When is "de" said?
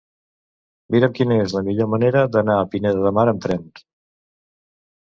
3.07-3.13